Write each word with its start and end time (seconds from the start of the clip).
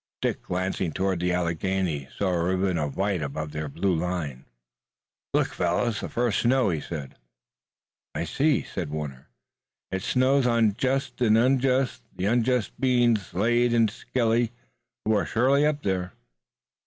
Dick, 0.19 0.41
glancing 0.41 0.91
toward 0.91 1.19
the 1.19 1.31
Alleghanies, 1.31 2.07
saw 2.17 2.29
a 2.31 2.43
ribbon 2.43 2.79
of 2.79 2.97
white 2.97 3.21
above 3.21 3.51
their 3.51 3.69
blue 3.69 3.93
line. 3.95 4.45
"Look, 5.31 5.49
fellows! 5.49 5.99
The 5.99 6.09
first 6.09 6.39
snow!" 6.39 6.71
he 6.71 6.81
said. 6.81 7.17
"I 8.15 8.23
see," 8.23 8.63
said 8.63 8.89
Warner. 8.89 9.29
"It 9.91 10.01
snows 10.01 10.47
on 10.47 10.69
the 10.69 10.73
just 10.73 11.21
and 11.21 11.35
the 11.35 11.45
unjust, 11.45 12.01
the 12.15 12.25
unjust 12.25 12.71
being 12.81 13.15
Slade 13.15 13.75
and 13.75 13.91
Skelly, 13.91 14.51
who 15.05 15.13
are 15.13 15.25
surely 15.27 15.67
up 15.67 15.83
there." 15.83 16.13